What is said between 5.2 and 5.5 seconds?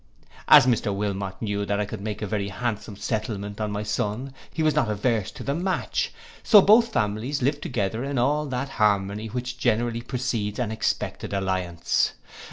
to